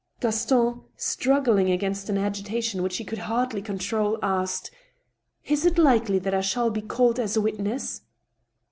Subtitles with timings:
[0.19, 4.73] Gaston, struggling against an agitation which he could hardly control, asked:*•
[5.51, 8.01] Is it likely that I shall be called as a witness